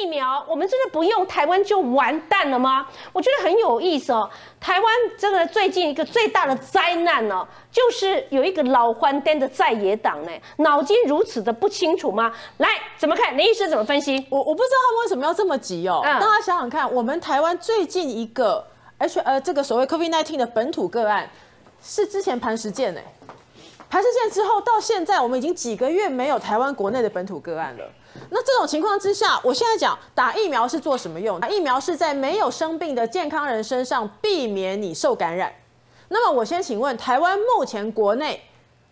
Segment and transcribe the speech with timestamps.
[0.00, 2.86] 疫苗，我们真的不用，台湾就完蛋了吗？
[3.12, 4.28] 我觉得很有意思哦。
[4.60, 12.32] 台湾真的最近一个最大的灾难呢，就是有一个老欢颠的在野党呢，脑筋如此的不清楚吗？
[12.58, 13.36] 来，怎么看？
[13.36, 14.26] 林医师怎么分析？
[14.30, 16.00] 我我不知道他们为什么要这么急哦。
[16.02, 18.66] 大家想想看，我们台湾最近一个
[18.98, 21.28] H 呃这个所谓 COVID-19 的本土个案，
[21.82, 23.00] 是之前磐石舰呢。
[23.90, 27.84] 台事件之后到现在，我们已经几个月没有台湾国内的本土个案了。
[28.30, 31.38] 那这种情况之下，我现在讲打疫苗是做什么用？
[31.40, 35.52] 打疫苗是在没有生病的健康人身上避免你受感染。
[36.08, 38.40] 那么我先请问，台湾目前国内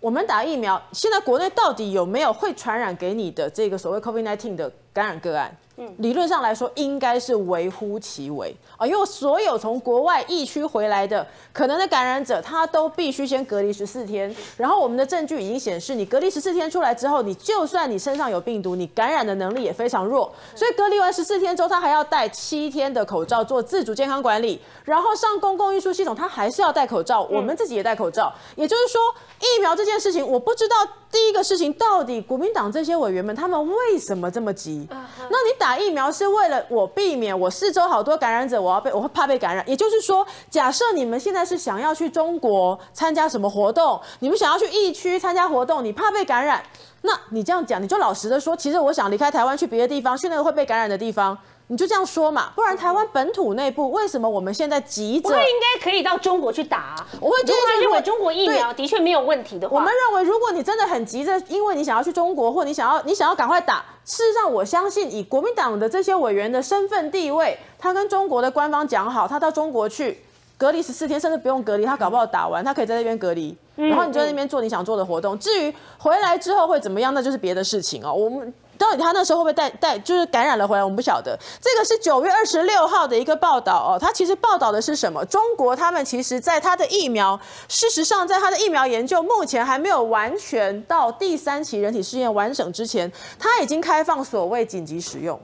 [0.00, 5.56] 我们打疫苗，现在国内到底有没有会传染给你的这个所谓 COVID-19 的感染个案？
[5.98, 14.32] 理论上来说，应该是微乎其微啊，因为所有从国外疫区回来的可能的感染者，他都必须先隔离十四天。
[14.56, 20.32] 然后我们的证据已经显示，你隔离十四天出来之后，你就算你身上有病毒，你感染的能力也非常弱。
[20.54, 27.22] 所以隔离完十四天之后，他还要戴七天的口罩做自主健康管理，然后上公共运输系统，他还是要戴口罩。
[27.22, 28.32] 我们自己也戴口罩。
[28.56, 29.00] 也就是说，
[29.40, 30.76] 疫苗这件事情，我不知道
[31.10, 34.86] 第一个事情到底国民党这些委员们他们为什么这么急？
[34.90, 35.78] 那你打？
[35.78, 39.64] 疫苗是为了我避免我四周好多感染者，我要被我会怕被感染。
[39.68, 46.60] 也就是说，假设你们现在是想要去中国参加什么活动，你们想要去疫区参加活动，你怕被感染，
[47.02, 51.38] 那你这样讲，你就老实的说，其实我想离开台湾去别的地方，去那个会被感染的地方。
[51.72, 55.30] 你就这样说嘛，不然台湾本土内部为什么我们现在急着？
[55.30, 56.94] 我应该可以到中国去打。
[57.18, 70.22] 我会觉得，认为中国疫苗的确没有问题的话，我们认为，如果你真的很急着，因为你想要去中国，或你想要你想要赶快打，事实上，我相信以国民党的这些委员的身份地位，他跟中国的官方讲好，他到中国去
[70.62, 75.36] 隔离十四天，甚至不用隔离，他搞不好打完，他可以在那边隔离，然后你就在那边做你想做的活动。
[75.40, 78.12] 至于回来之后会怎么样，那就是别的事情哦。
[78.12, 78.54] 我们。
[78.78, 80.82] 到底他那时候会不会带带就是感染了回来？
[80.82, 81.38] 我们不晓得。
[81.60, 85.24] 这个是九月二十六号的一个报道哦，他其实报道的是什么？
[85.26, 95.40] 中国他们其实在他的疫苗，事实上在他的疫苗研究目前还没有完全到第三期人体试验完整之前，他已经开放所谓紧急使用。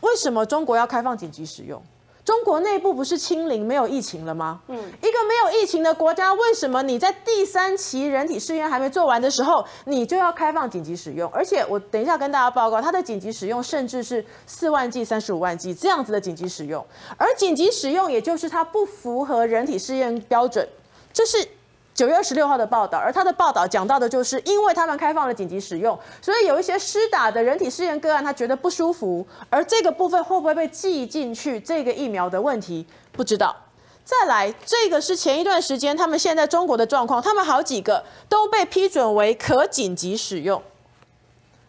[0.00, 1.82] 为什么中国要开放紧急使用？
[2.28, 4.60] 中国内部不是清零没有疫情了吗？
[4.68, 11.26] 嗯，一个没有疫情的国家，为什么你在第三期人体试验还没做完的时候，你就要开放紧急使用？
[11.30, 16.84] 而且我等一下跟大家报告，它的紧急使用甚至是四万剂、三十五万剂这样子的紧急使用，
[17.16, 20.68] 而紧急使用也就是它不符合人体试验标准，
[21.14, 21.48] 这是。
[21.98, 31.58] 九月二十六号的报道，而他的报道讲到的就是，因为他们开放了紧急使用，所以有一些施打的人体试验个案，他觉得不舒服，而这个部分会不会被记进去？
[31.58, 33.56] 这个疫苗的问题不知道。
[34.04, 40.62] 再来，这个是前一段时间他们现在中国的状况，他们好几个都被批准为可紧急使用。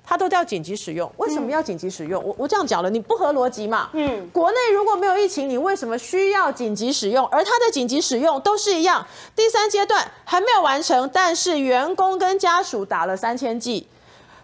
[0.10, 2.20] 它都叫紧急使用，为什么要紧急使用？
[2.26, 3.92] 我我这样讲了，你不合逻辑嘛？
[3.94, 7.28] 嗯，国内如果没有疫情，你为什么需要紧急使用？
[7.28, 9.06] 而它的紧急使用都是一样，
[9.36, 13.86] 第三阶段还没有完成，但是员工跟家属打了三千剂，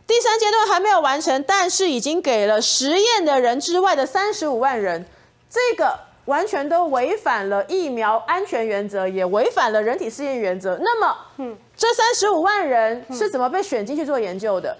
[0.05, 5.03] 第三阶段还没有完成，但是已经给了实验的人之外的三十五万人，
[5.49, 10.77] 这个完全都违反了疫苗安全原则，也违反了人体试验原则。
[10.79, 14.77] 那么，嗯，这三十五万人是怎么被选进去做研究的？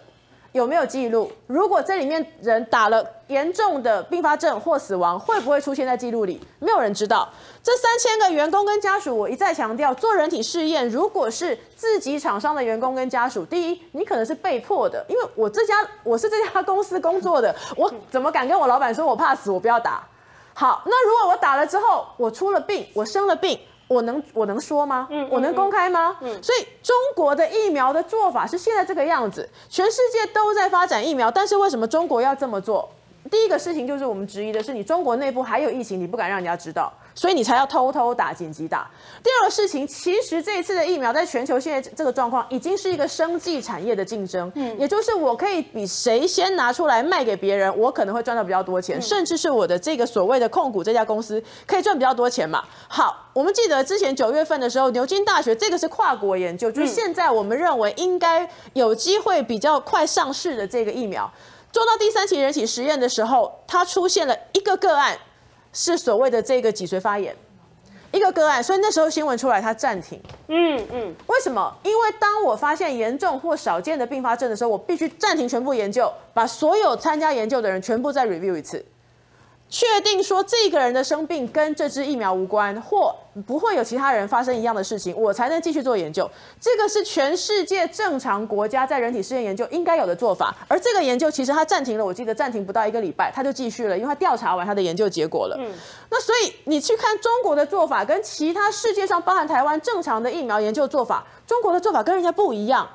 [0.55, 1.29] 有没有记录？
[1.47, 6.41] 如果这里面人打了严重的并发症或死亡，会不会出现在记录里？
[6.59, 7.27] 没有人知道。
[7.61, 20.07] 这三千个员工跟家属，我一再强调，做人体试验，如果是自己厂商的员工跟家属，第一，你可能是被迫的，因为我这家我是这家公司工作的，我怎么敢跟我老板说我怕死，我不要打？
[20.53, 23.59] 好，那如果我打了之后，我出了病，我生了病。
[23.87, 25.07] 我能我能说吗？
[25.11, 26.17] 嗯，我能公开吗？
[26.21, 32.89] 嗯，所以中国的疫苗的做法是现在这个样子，全世界都在发展疫苗，但是为什么中国要这么做？
[33.29, 36.91] 第一个事情就是我们质疑的是，你中国内部还有疫情，你不敢让人家知道。
[37.17, 38.85] 所以你才要偷偷打紧急打。
[39.23, 44.51] 第二个事情，其实这一次的疫苗在全球现在这个状况，已经是一个生计产业的竞争。
[44.55, 52.61] 嗯，也就是我可以比谁先拿出来卖给别人，我可能会赚到比较多钱，甚至是我的这个所谓的控股这家公司可以赚比较多钱嘛。
[52.89, 61.31] 好，我们记得之前九月份的时候，牛津大学这个是跨国研究，就是现在我们认为应该有机会比较快上市的这个疫苗，
[61.75, 65.17] 做到第三期人体实验的时候，它出现了一个个案。
[65.73, 67.35] 是所谓的这个脊髓发炎，
[68.13, 70.17] 一个个案，所以那时候新闻出来，它暂停。
[70.47, 71.75] 嗯嗯，为什么？
[71.83, 78.85] 因为当我发现严重或少见的并发症的时候，我必须暂停全部研究，把所有参加研究的人全部再 review 一次。
[79.67, 83.13] 确定说这个人的生病跟这支疫苗无关，或
[83.47, 86.29] 不会有其他人发生一样的事情，我才能继续做研究。
[86.61, 90.55] 这个是全世界正常国家在人体试验研究应该有的做法。
[90.67, 95.57] 而这个研究其实它暂停了，我记得暂停不到一个礼拜，它就继续了，因为它调查完它的研究结果了。
[95.59, 95.73] 嗯，
[96.09, 102.87] 那所以你去看中国的做法跟其他世界上包含台湾正常的疫苗研究做法，中国的做法跟人家不一样。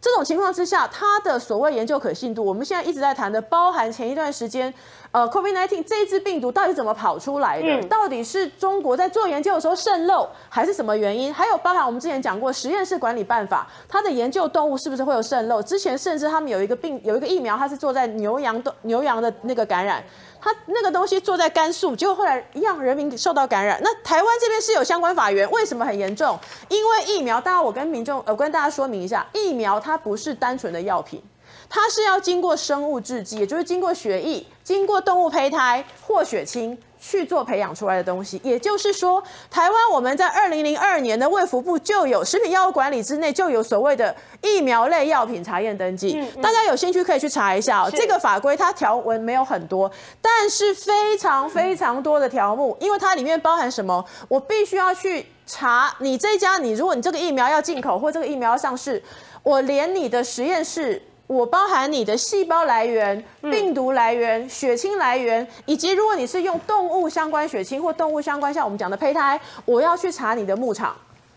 [0.00, 4.72] 这种情况之下，它的所谓研究可信度，我们现在一直在谈的，包含前一段时间，
[5.12, 7.82] 呃，COVID-19 这一支病毒到底怎么跑出来的？
[7.86, 11.32] 到底是中国在做研究的时候渗漏，还是什么原因？
[11.32, 15.62] 还有包含我们之前讲过实验室管理办法，它的研究动物是不是会有渗漏？
[15.62, 20.02] 之前甚至他们有一个病，有一个疫苗，它是做在牛羊的牛羊的那个感染。
[20.42, 23.78] 他那个东西做在甘肃，结果后来让人民受到感染。
[23.82, 26.38] 那台湾这边是有相关法源，为什么很严重？
[26.70, 31.22] 因为疫苗，当然我跟民众，我跟大家说明一下，疫苗它不是单纯的药品，
[31.68, 36.76] 它是要经过生物制剂，也就是经过血液、经过动物胚胎或血清。
[37.02, 47.88] 去做培养出来的东西，也就是说，台湾我们在二零零二年的卫福部就有食品药物管理之内就有所谓的疫苗类药品查验登记，大家有兴趣可以去查一下哦。
[47.90, 49.90] 这个法规它条文没有很多，
[50.20, 59.02] 但是非常非常多的条目，因为它里面包含什么，我必须要去查你这家，你如果你这个疫苗要进口或这个疫苗要上市，
[59.42, 61.02] 我连你的实验室。
[61.26, 70.96] 我包含你的细胞来源、病毒来源、血清来源，以及如果你是用动物相关血清或动物相关，像我们讲的胚胎，我要去查你的牧场，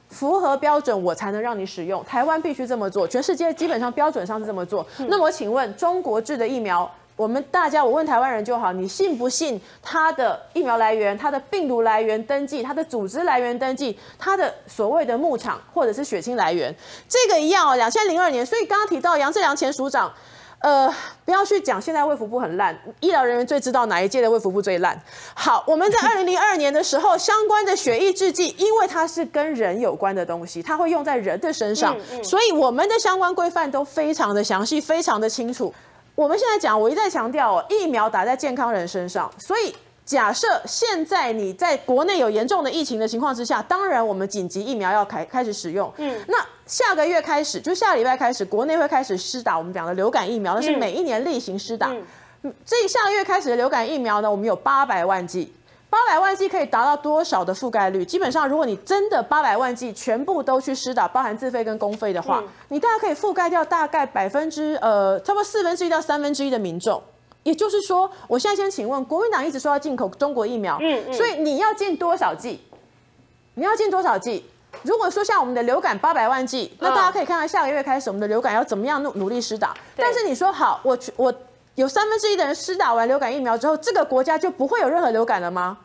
[0.09, 2.03] 符合标准我才能让你使用。
[2.05, 4.83] 台湾必须这么做，全世界基本上标准上是这么做。
[4.97, 6.89] 那么请问，中国制的疫苗？
[7.15, 16.73] 我们大家，我问台湾人就好，你信不信它的疫苗来源、它的病毒来源登记、它的组织来源登记、它的所谓的牧场或者是血清来源，
[17.07, 17.75] 这个一样哦。
[17.75, 20.11] 两千零二年，所以刚刚提到杨志良前署长，
[20.59, 20.91] 呃，
[21.23, 24.99] 不要去讲现在卫福部很烂，医疗人员最知道哪一届的卫福部最烂。
[25.35, 35.71] 好，我们在 二零零二年的时候，相关的血液制剂，因为它是跟人有关的东西，它会用在人的身上，所以我们的相关规范都非常的详细，非常的清楚。
[36.15, 39.75] 我们现在讲，我一再强调哦，疫苗打在健康人身上，所以
[40.05, 45.91] 假设现在你在国内有严重的疫情的情况之下，当然我们紧急疫苗要开开始使用。
[45.97, 51.91] 嗯，那下个月开始，就下礼拜开始，国内会开始施打我们讲的流感疫苗，那是每一年例行施打。
[52.41, 55.51] 嗯，这下个月开始的流感疫苗呢，我们有八百万剂。
[55.93, 58.03] 八百万剂可以达到多少的覆盖率？
[58.03, 66.99] 基本上，如果你真的八百万剂全部都去施打，包含自费跟公费的话，你大概可以覆盖掉大概百分之呃，差不多四分之一到三分之一的民众。
[67.43, 72.59] 也就是说，我现在先请问，国民党一直说要进口中国疫苗，嗯，所以你要进多少剂？
[73.53, 74.43] 你要进多少剂？
[74.81, 79.75] 如果说像我们的流感八百万剂，那大家可以看到下个月开始我们的流感要怎么样努努力施打。
[79.95, 81.31] 但是你说好，我我。
[81.75, 85.77] 有三分之一的人施打完流感疫苗之后，这个国家就不会有任何流感了吗？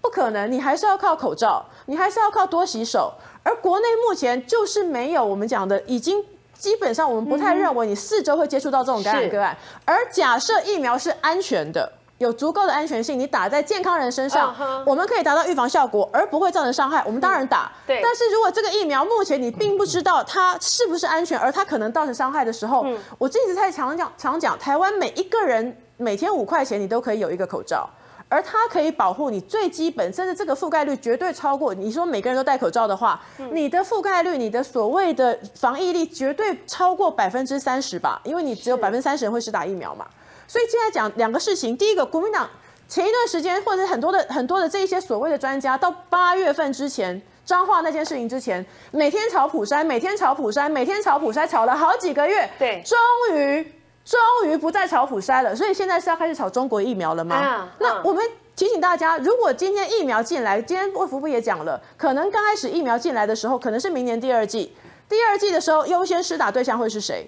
[0.00, 3.12] 不可能，你还是要靠口罩，你还是要靠多洗手。
[3.42, 6.24] 而国内目前就是没有我们讲的，已经
[6.58, 9.56] 基本上我们不太认为你四周会接触到这种感染个案。
[9.84, 11.92] 而假设疫苗是安全的。
[12.22, 14.54] 有足够的安全性，你打在健康人身上，
[14.86, 17.02] 我们可以达到预防效果，而不会造成伤害。
[17.04, 17.70] 我们当然打。
[17.86, 18.00] 对。
[18.02, 22.86] 但是如果这个疫苗目前你并不知道它是不是安全，而它可能造成伤害的时候，
[23.18, 27.90] 我一直在常讲，常讲，台湾每一个人每天五块钱，你都可以有一个口罩，
[28.28, 31.74] 而它可以保护你最基本，甚至这个覆盖率绝对超过。
[31.74, 33.20] 你说每个人都戴口罩的话，
[33.50, 38.20] 你的覆盖率，你的所谓的防疫力绝对超过百分之三十吧？
[38.22, 40.06] 因为你只有百分之三十人会是打疫苗嘛。
[40.52, 42.46] 所以现在讲两个事情，第一个，国民党
[42.86, 52.98] 前一段时间或者很多的很多的这一些所谓的专家，到八月份之前，彰化那件事情之前，每天炒普筛，每天炒普筛，每天炒普筛，炒了好几个月，对，终
[53.34, 53.72] 于
[54.04, 55.56] 终于不再炒普筛了。
[55.56, 57.70] 所以现在是要开始炒中国疫苗了吗？
[57.78, 58.22] 那我们
[58.54, 64.76] 提醒大家，如果今天疫苗进来，今天卫福部也讲了，可能刚开始疫苗进来的时候，可能是明年第二季，
[65.08, 67.26] 第二季的时候优先施打对象会是谁？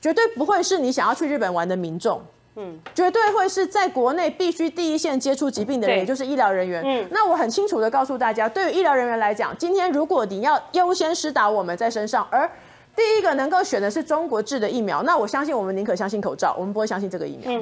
[0.00, 2.22] 绝对不会是你想要去日本玩的民众。
[2.56, 6.82] 嗯，绝对会是在国内必须第一线接触疾病的人，也就是医疗人员。
[6.84, 12.50] 嗯，那我很清楚的告诉大家，对于医疗人员来讲，今天如果你要优先施打我们在身上，而
[12.96, 17.60] 第一个能够选的是中国制的疫苗，那我相信我们宁可相信口罩，我们不会相信这个疫苗。